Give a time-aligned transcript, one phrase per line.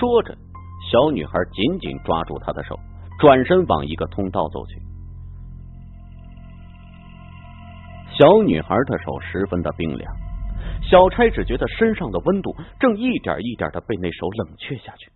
[0.00, 0.34] 说着，
[0.90, 2.74] 小女孩紧紧抓住他的手，
[3.18, 4.80] 转身往一个通道走去。
[8.18, 10.10] 小女孩的手十分的冰凉，
[10.80, 15.12] 小差只觉得身上的温度正一点一点的被那手冷却下去。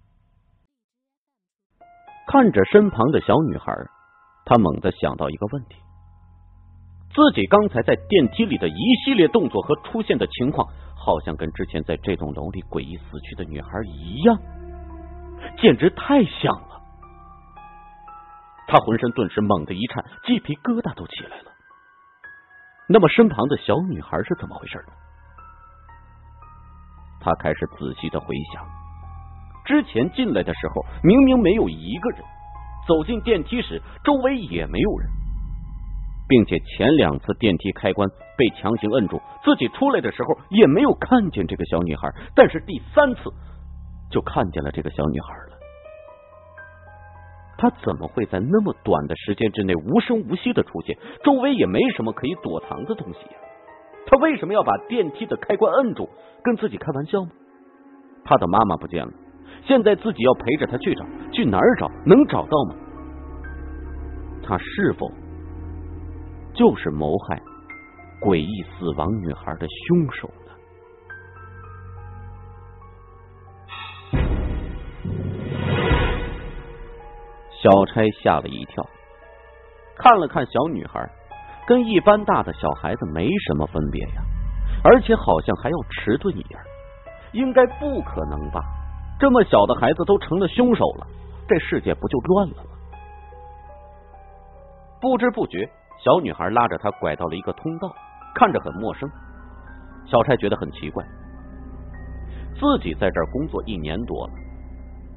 [2.27, 3.73] 看着身旁的小女孩，
[4.45, 5.77] 他猛地想到一个问题：
[7.15, 14.39] 自己刚才在电梯里的一系列动作和出现的情况，好像跟之前在这栋楼里诡异死去的女孩一样，
[15.57, 16.81] 简直太像了。
[18.67, 21.53] 他浑身顿时猛地一颤，鸡皮疙瘩都起来了。
[22.89, 24.93] 那么，身旁的小女孩是怎么回事呢？
[27.21, 28.63] 他开始仔细的回想。
[29.65, 32.21] 之前进来的时候，明明没有一个人；
[32.87, 35.09] 走进电梯时，周围也没有人，
[36.29, 42.13] 并且前两次电梯开关被强行摁住，自己出来的时候也没有看见这个小女孩。
[42.35, 43.33] 但是第三次
[44.11, 45.54] 就看见了这个小女孩了。
[47.57, 50.97] 他怎么会在那么短的时间之内无声无息的出现？
[51.23, 53.37] 周围也没什么可以躲藏的东西呀。
[54.07, 56.09] 她为什么要把电梯的开关摁住？
[56.43, 57.31] 跟自己开玩笑吗？
[58.25, 59.13] 他的妈妈不见了。
[59.65, 61.91] 现在自己要陪着他去找，去哪儿找？
[62.05, 62.75] 能找到吗？
[64.43, 65.11] 他是否
[66.53, 67.41] 就是谋害
[68.21, 70.29] 诡异死亡女孩的凶手
[77.65, 78.87] 小差吓了一跳，
[79.97, 81.01] 看了看小女孩，
[81.67, 84.23] 跟一般大的小孩子没什么分别呀，
[84.85, 86.61] 而且好像还要迟钝一点，
[87.33, 88.61] 应该不可能吧？
[89.19, 91.07] 这么小的孩子都成了凶手了，
[91.49, 92.71] 这世界不就乱了吗？
[95.01, 95.67] 不知不觉，
[96.05, 97.91] 小女孩拉着他拐到了一个通道，
[98.35, 99.09] 看着很陌生。
[100.05, 101.03] 小差觉得很奇怪，
[102.61, 104.33] 自己在这儿工作一年多了，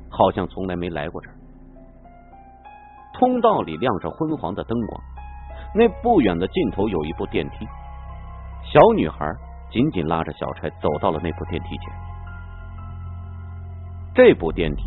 [0.09, 1.36] 好像从来没来过这儿。
[3.17, 5.01] 通道里亮着昏黄的灯光，
[5.73, 7.65] 那不远的尽头有一部电梯。
[8.71, 9.25] 小女孩
[9.71, 11.91] 紧紧拉着小柴走到了那部电梯前。
[14.13, 14.83] 这部电梯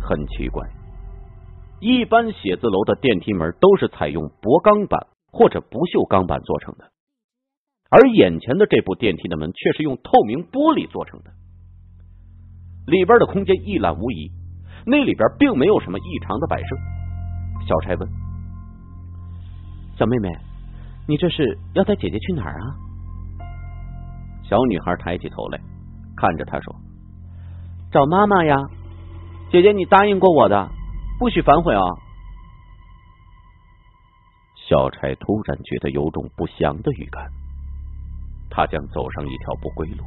[0.00, 0.68] 很奇怪，
[1.80, 6.90] 一般写字楼的电梯门都是采用薄钢板或者不锈钢板做成的，
[7.88, 11.30] 而眼前的这部电梯的门却是用透明玻璃做成的，
[12.86, 14.30] 里边的空间一览无遗，
[14.84, 16.76] 那里边并没有什么异常的摆设。
[17.66, 18.08] 小差问
[19.96, 20.28] ：“小妹妹，
[21.06, 22.74] 你这是要带姐姐去哪儿啊？”
[24.42, 25.60] 小女孩抬起头来，
[26.16, 26.74] 看着他说。
[27.90, 28.56] 找妈妈呀，
[29.50, 30.68] 姐姐，你答应过我的，
[31.18, 31.82] 不许反悔啊！
[34.68, 37.30] 小差突然觉得有种不祥的预感，
[38.48, 40.04] 他将走上一条不归路，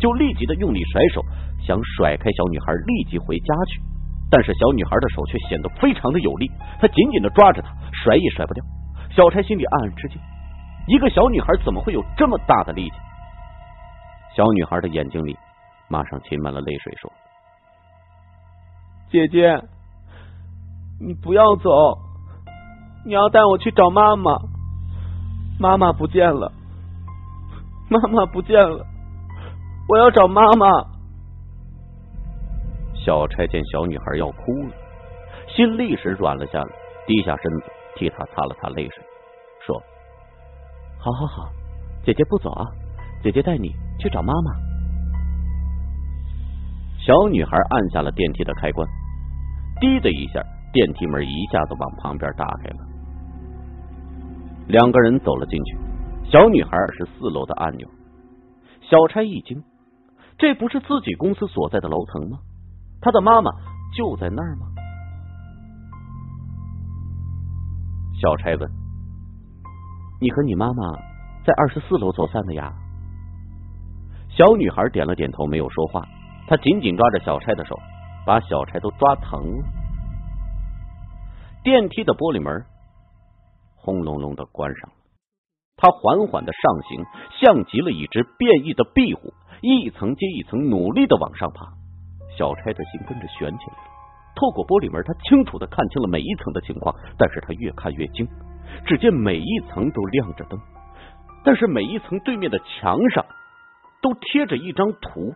[0.00, 1.24] 就立即的用力甩手，
[1.64, 3.80] 想甩开小女孩，立即回家去。
[4.30, 8.64] 但是小女孩的手却显得非常的有力，她紧紧的抓着她，甩也甩不掉。
[9.10, 10.20] 小差心里暗暗吃惊，
[10.86, 12.96] 一个小女孩怎么会有这么大的力气？
[14.36, 15.36] 小女孩的眼睛里。
[15.92, 17.12] 马上噙满了泪水，说
[19.10, 19.60] ：“姐姐，
[21.00, 21.98] 你不要走，
[23.04, 24.38] 你要带我去找妈妈。
[25.58, 26.52] 妈妈不见了，
[27.88, 28.86] 妈妈不见了，
[29.88, 30.68] 我要找妈妈。”
[33.04, 34.70] 小差见小女孩要哭了，
[35.48, 36.68] 心立时软了下来，
[37.06, 37.64] 低下身子
[37.96, 39.02] 替她擦了擦泪水，
[39.66, 39.82] 说
[41.00, 41.50] ：“好好好，
[42.04, 42.66] 姐姐不走啊，
[43.22, 44.52] 姐姐带你去找妈妈。”
[47.00, 48.86] 小女孩按下了电梯的开关，
[49.80, 52.76] 滴的一下，电梯门一下子往旁边打开了。
[54.68, 55.78] 两个人走了进去，
[56.30, 57.88] 小女孩是四楼的按钮。
[58.82, 59.64] 小差一惊，
[60.36, 62.40] 这不是自己公司所在的楼层吗？
[63.00, 63.50] 他的妈妈
[63.96, 64.66] 就在那儿吗？
[68.20, 68.70] 小差问
[70.20, 70.92] ：“你和你妈妈
[71.46, 72.72] 在二十四楼走散的呀？”
[74.28, 76.06] 小女孩点了点头，没有说话。
[76.46, 77.78] 她紧紧抓着小差的手，
[78.26, 79.64] 把小差都抓疼了。
[81.62, 82.64] 电梯的玻璃门
[83.76, 84.96] 轰隆隆的关上了，
[85.76, 87.04] 他缓缓的上行，
[87.40, 89.32] 像极了一只变异的壁虎，
[89.62, 91.79] 一层接一层努力的往上爬。
[92.36, 93.90] 小差的心跟着悬起来了。
[94.34, 98.26] 透过玻璃门，他清楚的看清了每一层的情况，但是他越看越惊。
[98.86, 100.58] 只见每一层都亮着灯，
[101.44, 103.26] 但是每一层对面的墙上
[104.00, 105.34] 都贴着一张图。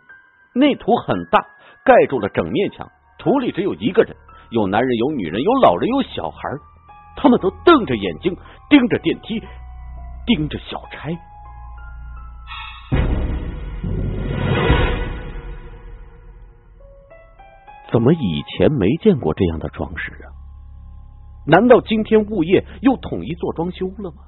[0.54, 1.44] 那图很大，
[1.84, 2.88] 盖住了整面墙。
[3.18, 4.16] 图里只有一个人，
[4.50, 6.38] 有男人，有女人，有老人，有小孩，
[7.16, 8.36] 他们都瞪着眼睛
[8.70, 9.42] 盯着电梯，
[10.26, 11.10] 盯着小差。
[17.94, 20.26] 怎么以前没见过这样的装饰啊？
[21.46, 24.24] 难道今天物业又统一做装修了吗？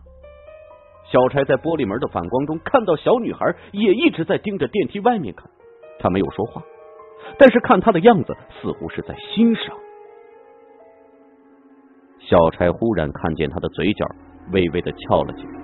[1.11, 5.51] 小柴在玻璃门的反光中看到小女孩也一直在盯着电梯外面看，
[5.99, 6.63] 她没有说话，
[7.39, 9.77] 但是看她的样子似乎是在欣赏。
[12.21, 14.07] 小柴忽然看见她的嘴角
[14.53, 15.61] 微微的翘了起来，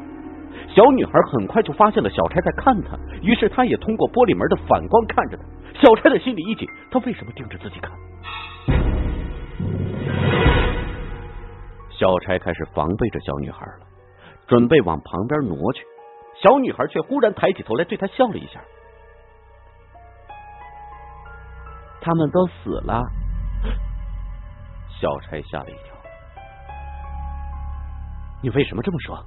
[0.69, 5.45] 小女孩很快就发现了小钗在看她，于是她也通过玻璃门的反光看着她。
[5.81, 7.91] 小钗的心里一紧，她为什么盯着自己看？
[11.91, 13.87] 小钗开始防备着小女孩了，
[14.47, 15.85] 准备往旁边挪去。
[16.43, 18.61] 小女孩却忽然抬起头来，对他笑了一下。
[22.01, 23.05] 他们都死了。
[25.01, 25.95] 小钗吓了一跳。
[28.43, 29.25] 你为什么这么说？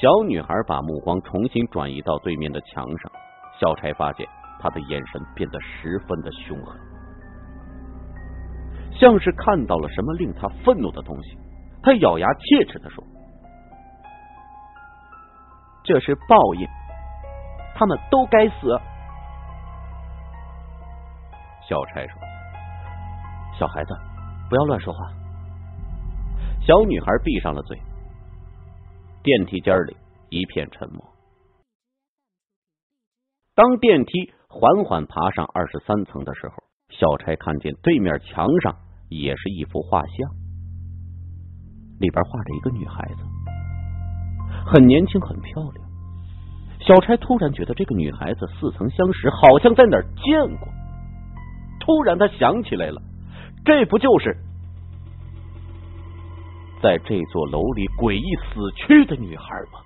[0.00, 3.12] 小女孩把目光重新转移到对面的墙上。
[3.58, 4.26] 小柴发现
[4.60, 6.78] 她的眼神变得十分的凶狠。
[8.98, 11.38] 像是看到了什么令他愤怒的东西，
[11.82, 13.04] 他咬牙切齿的说
[15.84, 16.66] ：“这是报应，
[17.74, 18.78] 他们都该死。”
[21.68, 22.18] 小柴说
[23.58, 23.94] ：“小孩子，
[24.48, 24.98] 不要乱说话。”
[26.66, 27.78] 小女孩闭上了嘴。
[29.26, 29.96] 电梯间里
[30.30, 31.04] 一片沉默。
[33.56, 36.54] 当电梯缓缓爬上二十三层的时候，
[36.90, 38.76] 小柴看见对面墙上。
[39.08, 40.28] 也是一幅画像，
[42.00, 43.22] 里边画着一个女孩子，
[44.66, 45.86] 很年轻，很漂亮。
[46.80, 50.66] 小柴突然觉得这个女孩子似曾相识，好像在哪儿见过。
[51.78, 53.00] 突然，他想起来了，
[53.64, 54.36] 这不就是
[56.82, 59.80] 在这座楼里诡异死去的女孩吗？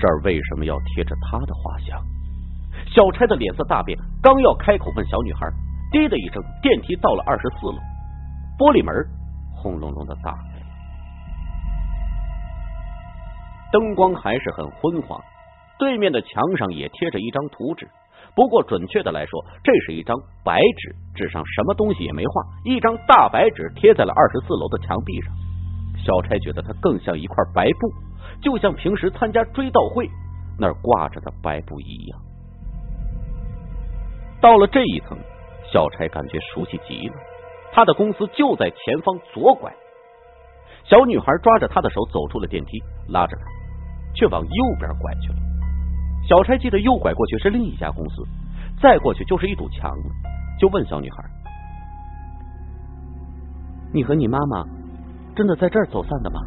[0.00, 2.00] 这儿为什么要贴着他的画像？
[2.86, 5.46] 小差的脸色大变，刚要开口问小女孩，
[5.90, 7.78] 滴的一声，电梯到了二十四楼，
[8.58, 8.94] 玻璃门
[9.54, 10.66] 轰隆隆的打开了，
[13.72, 15.20] 灯光还是很昏黄，
[15.78, 17.88] 对面的墙上也贴着一张图纸，
[18.38, 25.34] 不过准确的来说，这是一张白纸，纸上什么东西也没画，一张大白纸贴在了二十四楼的墙壁上。
[26.04, 27.92] 小柴觉得它更像一块白布。
[28.40, 30.08] 就像平时参加追悼会
[30.56, 32.20] 那儿挂着的白布一样。
[34.40, 35.18] 到了这一层，
[35.72, 37.14] 小柴感觉熟悉极了。
[37.72, 39.74] 他的公司就在前方左拐。
[40.84, 43.42] 小女孩抓着他的手走出了电梯，拉着他，
[44.14, 45.47] 却往右边拐去了。
[46.28, 48.22] 小柴记得右拐过去是另一家公司，
[48.82, 50.04] 再过去就是一堵墙了。
[50.60, 51.24] 就问小女孩
[53.94, 54.62] ：“你和你妈妈
[55.34, 56.40] 真的在这儿走散的吗？”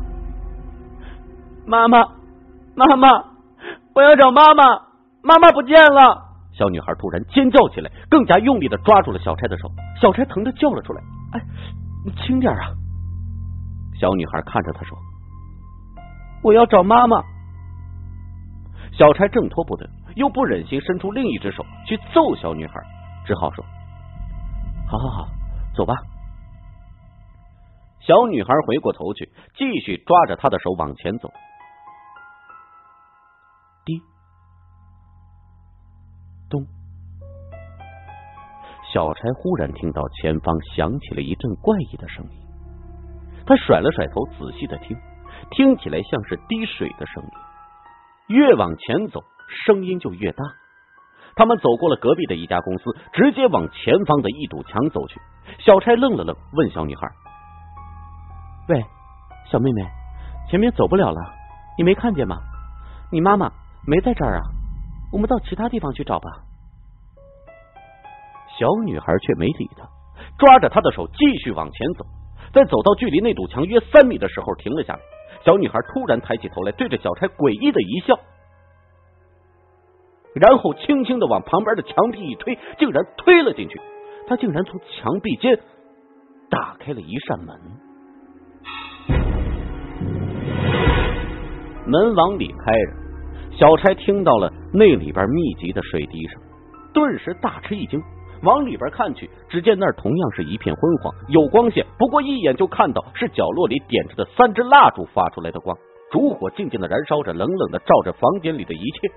[1.66, 2.04] 妈妈，
[2.76, 3.10] 妈妈，
[3.96, 4.64] 我要找妈妈，
[5.24, 6.30] 妈妈不见了！
[6.54, 9.68] 小女孩突然尖叫起来，更加用力的抓住了小柴的手。
[10.00, 11.02] 小柴疼的叫了出来
[11.34, 11.42] ：“哎，
[12.06, 12.68] 你轻点啊！”
[14.00, 14.96] 小女孩看着他说
[16.44, 17.24] ：“我要找妈妈。”
[19.02, 22.76] 小钗挣脱不得，又不忍心伸出另一只手去揍小女孩，
[23.26, 23.66] 只好说
[24.88, 25.28] ：“好好好，
[25.76, 25.96] 走吧。”
[28.00, 31.32] 小女孩回过头去，继续抓着他的手往前走。
[33.86, 34.00] 滴
[36.48, 36.64] 咚！
[38.94, 42.38] 小钗忽然听到前方响起了一阵怪异的声音，
[43.48, 44.96] 他甩了甩头，仔细的听，
[45.50, 47.30] 听起来像是滴水的声音。
[48.32, 49.24] 越往前走，
[49.66, 50.44] 声音就越大。
[51.36, 52.84] 他们走过了隔壁的一家公司，
[53.14, 55.20] 直接往前方的一堵墙走去。
[55.60, 57.08] 小钗愣了愣，问小女孩
[58.68, 58.84] ：“喂，
[59.50, 59.82] 小妹妹，
[60.50, 61.34] 前面走不了了，
[61.78, 62.38] 你没看见吗？
[63.12, 63.52] 你妈妈
[63.88, 64.42] 没在这儿啊？”
[65.12, 66.30] 我们到其他地方去找吧。
[68.58, 69.84] 小女孩却没理他，
[70.38, 72.06] 抓着他的手继续往前走。
[72.54, 75.00] 在走到距离那堵墙约三米的时候，停了下来。
[75.44, 78.20] 小女孩突然抬起头来，对着小柴诡异的一笑，
[80.36, 83.82] 然后轻轻的往旁边的墙壁一推，竟然推了进去。
[84.28, 85.60] 她竟然从墙壁间
[86.50, 87.60] 打开了一扇门，
[91.88, 93.58] 门往里开着。
[93.58, 96.42] 小柴听到了那里边密集的水滴声，
[96.94, 98.02] 顿时大吃一惊，
[98.44, 105.78] 往里边看去，只见那儿同样是一片昏黄，有光线，不过一眼就看到是角落里点着的三支蜡烛发出来的光，
[106.12, 109.12] 烛火静静的燃烧着，冷冷的照着房间里的一切。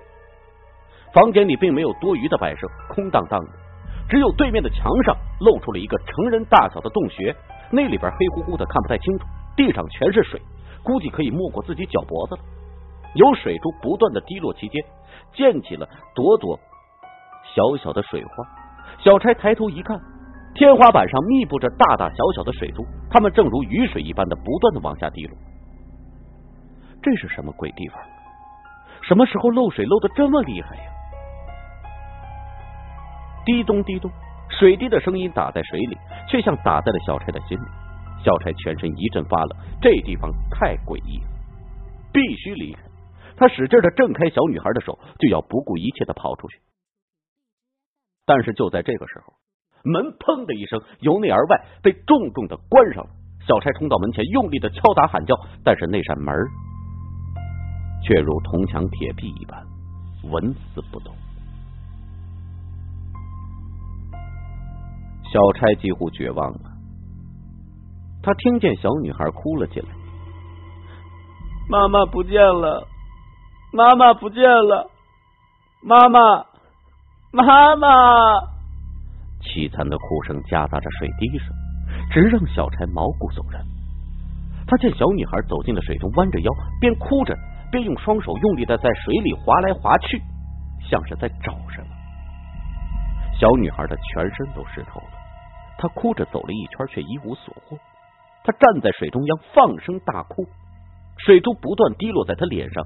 [1.13, 3.51] 房间里并没有多余的摆设，空荡荡的，
[4.09, 7.35] 只有对面的墙上露出了一个成人大小的洞穴，
[7.71, 10.39] 那里边黑乎乎的，看不太清楚，地上全是水。
[10.83, 12.41] 估计可以没过自己脚脖子了。
[13.15, 14.83] 有水珠不断的滴落其间，
[15.33, 16.59] 溅起了朵朵
[17.55, 18.64] 小小的水花。
[19.05, 19.95] 小差抬头一看，
[20.55, 25.37] 天花板上密布着大大小小的水珠，它们正如雨水一般的不断的往下滴落。
[27.03, 28.01] 这是什么鬼地方？
[29.03, 30.83] 什么时候漏水漏的这么厉害呀？
[33.45, 34.09] 滴咚滴咚，
[34.49, 35.95] 水滴的声音打在水里，
[36.27, 37.65] 却像打在了小差的心里。
[38.23, 41.29] 小差全身一阵发冷，这地方太诡异了，
[42.11, 42.81] 必须离开。
[43.37, 46.57] 他使劲的挣开小女孩的手，就要不顾一切的跑出去。
[48.25, 49.33] 但是就在这个时候，
[49.83, 53.09] 门砰的一声由内而外被重重的关上了。
[53.47, 56.33] 小差冲到门前，用力的敲打喊叫，但是那扇门
[58.03, 59.63] 却如铜墙铁壁一般
[60.23, 61.13] 纹丝不动。
[65.31, 66.71] 小差几乎绝望了，
[68.23, 69.87] 他听见小女孩哭了起来
[71.69, 72.87] ：“妈妈不见了，
[73.71, 74.89] 妈妈不见了，
[75.83, 76.45] 妈妈，
[77.35, 77.87] 妈妈！”
[79.43, 81.53] 凄惨的哭声夹杂着水滴声，
[82.09, 83.61] 直让小柴毛骨悚然。
[84.65, 87.35] 他见小女孩走进了水中，弯着腰，边哭着。
[87.71, 90.21] 边用双手用力的在水里划来划去，
[90.87, 91.87] 像是在找什么。
[93.37, 95.09] 小女孩的全身都湿透了，
[95.77, 97.75] 她哭着走了一圈，却一无所获。
[98.45, 100.45] 她站在水中央，放声大哭，
[101.17, 102.85] 水珠不断滴落在她脸上，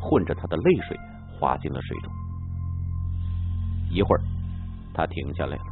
[0.00, 0.96] 混着她的泪水
[1.38, 2.10] 滑进了水中。
[3.92, 4.20] 一会儿，
[4.94, 5.62] 他停下来了，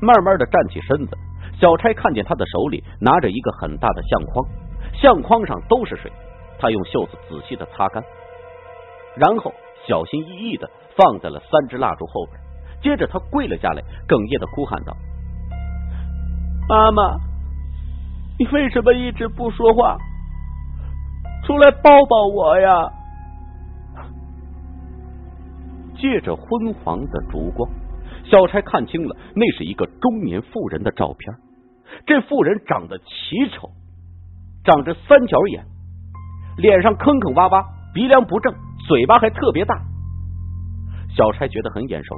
[0.00, 1.16] 慢慢的站起身子。
[1.60, 4.46] 小差看见他的手里拿着一个很大的相框，
[4.92, 6.12] 相框上都是水。
[6.60, 8.02] 他用袖子仔细的擦干，
[9.16, 9.52] 然后
[9.86, 12.38] 小心翼翼的放在了三支蜡烛后边。
[12.80, 14.96] 接着他跪了下来，哽咽的哭喊道
[16.68, 17.16] ：“妈妈，
[18.38, 19.96] 你为什么一直不说话？
[21.44, 22.92] 出来抱抱我呀！”
[25.98, 27.68] 借着昏黄的烛光，
[28.24, 31.34] 小差看清了，那是一个中年妇人的照片。
[32.06, 33.04] 这妇人长得奇
[33.52, 33.70] 丑，
[34.64, 35.64] 长着三角眼。
[36.56, 37.64] 脸上坑坑洼洼，
[37.94, 38.52] 鼻梁不正，
[38.88, 39.80] 嘴巴还特别大。
[41.16, 42.16] 小差觉得很眼熟，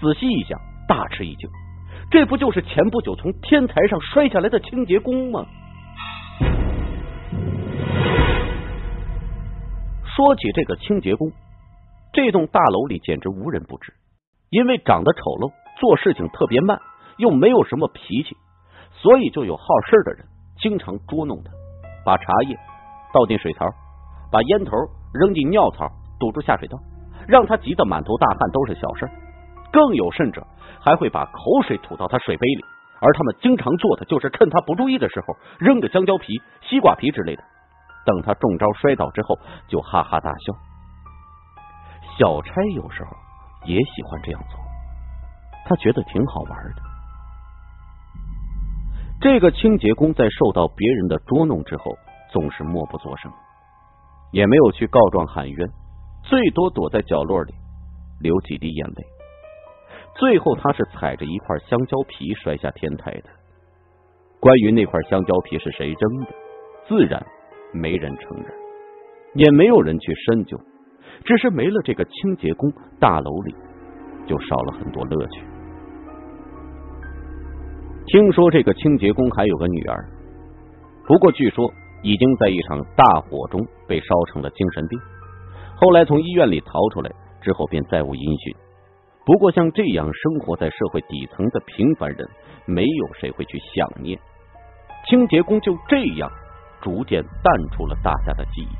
[0.00, 0.58] 仔细一想，
[0.88, 1.50] 大吃一惊，
[2.10, 5.44] 这不就是前不久从天台上摔下来的清洁工吗？
[10.04, 11.32] 说起这个清洁工，
[12.12, 13.92] 这栋大楼里简直无人不知，
[14.50, 15.50] 因为长得丑陋，
[15.80, 16.78] 做事情特别慢，
[17.16, 18.36] 又没有什么脾气，
[18.92, 20.26] 所以就有好事的人
[20.60, 21.50] 经常捉弄他，
[22.04, 22.56] 把茶叶。
[23.14, 23.66] 倒进水槽，
[24.30, 24.72] 把烟头
[25.12, 25.86] 扔进尿槽，
[26.18, 26.78] 堵住下水道，
[27.28, 29.06] 让他急得满头大汗都是小事。
[29.70, 30.46] 更有甚者，
[30.80, 32.64] 还会把口水吐到他水杯里。
[33.00, 37.42] 而他们经常做的，就是趁他不注意的时候，扔个香蕉皮、西瓜皮之类的。
[38.06, 39.38] 等他中招摔倒之后，
[39.68, 40.71] 就哈哈大笑。
[42.22, 43.10] 小差有时候
[43.66, 44.56] 也喜欢这样做，
[45.66, 46.82] 他觉得挺好玩的。
[49.20, 51.92] 这个清洁工在受到别人的捉弄之后。
[52.32, 53.30] 总是默不作声，
[54.30, 55.68] 也没有去告状喊冤，
[56.22, 57.52] 最多躲在角落里
[58.20, 59.04] 流几滴眼泪。
[60.16, 63.24] 最后，他是踩着一块香蕉皮摔下天台的。
[64.40, 66.32] 关于那块香蕉皮是谁扔的，
[66.88, 67.22] 自然
[67.74, 68.46] 没人承认，
[69.34, 70.58] 也没有人去深究。
[71.24, 73.54] 只是没了这个清洁工，大楼里
[74.26, 75.44] 就少了很多乐趣。
[78.06, 80.08] 听说这个清洁工还有个女儿，
[81.06, 81.72] 不过据说。
[82.04, 84.98] 已经在一场大火中被烧成了精神病，
[85.76, 87.08] 后来从医院里逃出来
[87.40, 88.56] 之后便再无音讯。
[89.24, 92.28] 不过像这样生活在社会底层的平凡人，
[92.66, 94.18] 没有谁会去想念
[95.08, 95.60] 清洁工。
[95.60, 96.28] 就这样
[96.80, 98.76] 逐渐淡出了大家的记忆，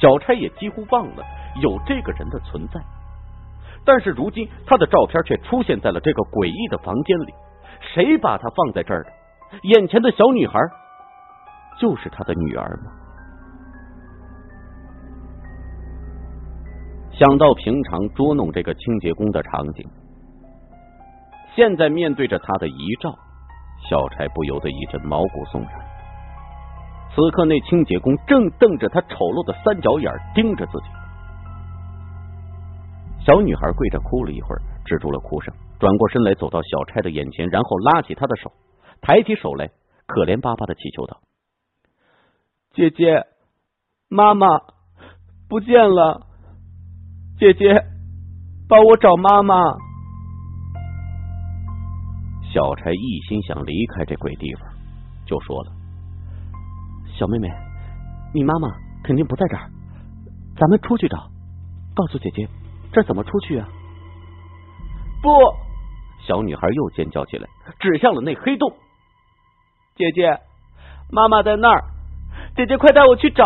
[0.00, 1.24] 小差也几乎忘了
[1.62, 2.80] 有这个人的存在。
[3.84, 7.34] 但是如今他的照片却出现在了这个诡异的房间里，
[7.94, 9.10] 谁把他放在这儿的？
[9.62, 10.58] 眼前的小女孩。
[11.80, 12.92] 就是他的女儿吗？
[17.10, 19.84] 想到平常捉弄这个清洁工的场景，
[21.56, 23.12] 现在面对着他的遗照，
[23.90, 25.93] 小柴不由得一阵毛骨悚然。
[27.14, 30.86] 此刻，那清洁工正瞪着他丑陋的三角眼盯着自己。
[33.24, 38.50] 小女孩跪着哭了一会儿，止住了哭声，转过身来，走到小差的眼前，然后拉起他的手，
[39.00, 39.70] 抬起手来，
[40.06, 41.20] 可怜巴巴的祈求道。
[42.72, 43.24] 姐姐，
[44.08, 44.46] 妈妈
[45.48, 46.26] 不见了。
[47.38, 47.72] 姐姐，
[48.68, 49.54] 帮我找妈妈。
[52.52, 54.68] 小差一心想离开这鬼地方，
[55.24, 55.72] 就说了
[57.18, 57.48] ：“小妹妹，
[58.34, 58.68] 你妈妈
[59.02, 59.70] 肯定不在这儿，
[60.56, 61.16] 咱们出去找。
[61.94, 62.48] 告诉姐姐，
[62.92, 63.68] 这怎么出去啊？
[65.22, 65.30] 不！
[66.26, 67.46] 小女孩又尖叫起来，
[67.78, 68.72] 指向了那黑洞。
[69.94, 70.40] 姐姐，
[71.12, 71.84] 妈妈在那儿，
[72.56, 73.44] 姐姐快带我去找。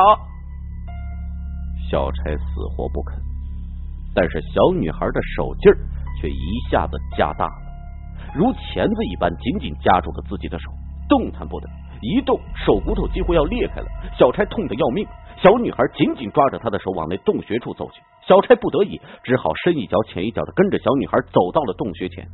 [1.91, 3.21] 小差死活不肯，
[4.15, 5.77] 但是小女孩的手劲儿
[6.21, 10.71] 却一下子加大了，如钳子一般紧紧夹住了自己的手，
[11.09, 11.69] 动弹不得。
[12.01, 13.87] 一动，手骨头几乎要裂开了。
[14.17, 15.05] 小柴痛得要命，
[15.43, 18.01] 小女孩紧紧抓着他的手往那洞穴处走去。
[18.27, 22.25] 小柴不得已，只好深一脚浅一脚的跟着小女孩走到了洞穴前。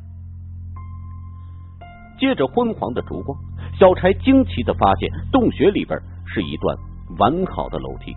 [2.19, 3.39] 借着昏黄的烛光，
[3.79, 6.77] 小柴惊奇的发现洞穴里边是一段
[7.19, 8.15] 完好的楼梯。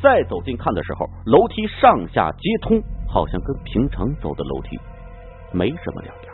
[0.00, 4.78] 再走近看的时候，楼梯上下皆通，好像跟平常走的楼梯
[5.52, 6.27] 没什么两样。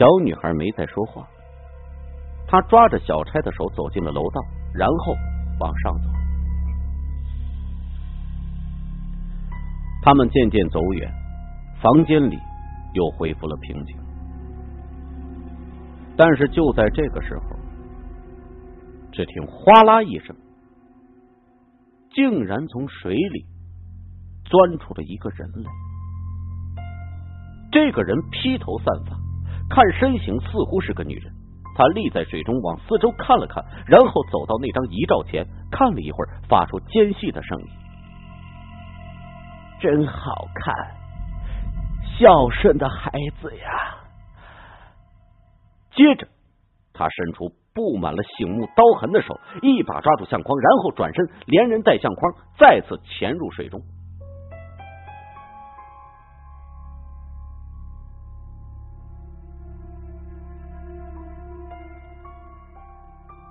[0.00, 1.28] 小女孩没再说话，
[2.48, 4.40] 她抓着小差的手走进了楼道，
[4.72, 5.14] 然后
[5.60, 6.08] 往上走。
[10.00, 11.12] 他们渐渐走远，
[11.82, 12.38] 房间里
[12.94, 13.94] 又恢复了平静。
[16.16, 17.44] 但是就在这个时候，
[19.12, 20.34] 只听哗啦一声，
[22.14, 23.44] 竟然从水里
[24.46, 25.70] 钻出了一个人来。
[27.70, 29.19] 这个人披头散发。
[29.70, 31.32] 看身形似乎是个女人，
[31.76, 37.66] 她立在水中，往四周看了看，然后走到那张遗照前，看了一会儿，发出尖细的声音
[39.80, 40.74] ：“真好看，
[42.18, 43.96] 孝顺的孩子呀！”
[45.94, 46.26] 接着，
[46.92, 53.80] 他伸出布满了醒目刀痕的手，一把抓住相框，然后转身，连人带相框再次潜入水中。